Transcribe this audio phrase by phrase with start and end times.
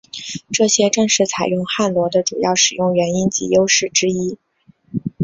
[0.51, 4.39] 这些正是采用汉罗的主要使用原因及优势之一。